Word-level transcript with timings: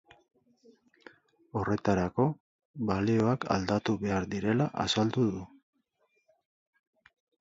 Horretarako, 1.59 2.25
balioak 2.91 3.45
aldatu 3.57 3.95
behar 4.07 4.27
direla 4.35 4.69
azaldu 4.87 5.27
du. 5.37 5.43